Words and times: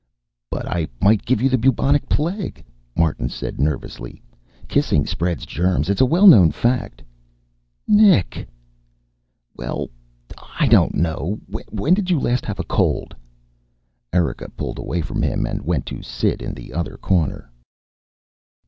"But 0.49 0.67
I 0.67 0.87
might 0.99 1.27
give 1.27 1.43
you 1.43 1.55
bubonic 1.55 2.09
plague," 2.09 2.63
Martin 2.97 3.29
said 3.29 3.59
nervously. 3.59 4.19
"Kissing 4.67 5.05
spreads 5.05 5.45
germs. 5.45 5.91
It's 5.91 6.01
a 6.01 6.07
well 6.07 6.25
known 6.25 6.49
fact." 6.49 7.03
"Nick!" 7.87 8.47
"Well 9.55 9.91
I 10.59 10.65
don't 10.67 10.95
know 10.95 11.39
when 11.69 11.93
did 11.93 12.09
you 12.09 12.19
last 12.19 12.45
have 12.47 12.57
a 12.59 12.63
cold?" 12.63 13.15
Erika 14.11 14.49
pulled 14.49 14.79
away 14.79 15.01
from 15.01 15.21
him 15.21 15.45
and 15.45 15.61
went 15.61 15.85
to 15.85 16.01
sit 16.01 16.41
in 16.41 16.55
the 16.55 16.73
other 16.73 16.97
corner. 16.97 17.51